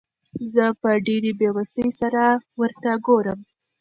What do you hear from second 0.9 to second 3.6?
ډېرې بېوسۍ سره ورته ګورم.